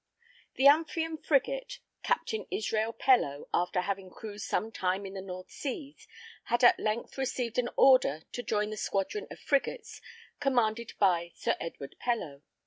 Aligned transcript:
The 0.55 0.65
Amphion 0.65 1.15
frigate, 1.23 1.77
Captain 2.01 2.47
Israel 2.49 2.91
Pellow, 2.91 3.47
after 3.53 3.81
having 3.81 4.09
cruised 4.09 4.47
some 4.47 4.71
time 4.71 5.05
in 5.05 5.13
the 5.13 5.21
North 5.21 5.51
Seas, 5.51 6.07
had 6.45 6.63
at 6.63 6.79
length 6.79 7.19
received 7.19 7.59
an 7.59 7.69
order 7.77 8.23
to 8.31 8.41
join 8.41 8.71
the 8.71 8.77
squadron 8.77 9.27
of 9.29 9.37
frigates 9.39 10.01
commanded 10.39 10.93
by 10.97 11.33
Sir 11.35 11.55
Edward 11.59 11.97
Pellow. 11.99 12.41